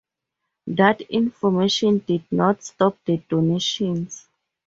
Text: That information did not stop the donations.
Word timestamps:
That 0.65 1.01
information 1.01 1.99
did 1.99 2.23
not 2.31 2.63
stop 2.63 2.97
the 3.05 3.17
donations. 3.17 4.27